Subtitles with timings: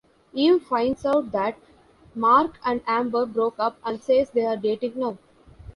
[0.33, 1.59] Eve finds out that
[2.15, 5.19] Mark and Amber broke up and says they're dating now.